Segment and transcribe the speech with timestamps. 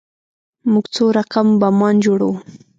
[0.71, 2.33] موږ څو رقم بمان جوړوو.